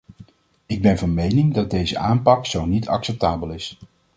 [0.65, 3.77] Ik ben van mening dat deze aanpak zo niet acceptabel is.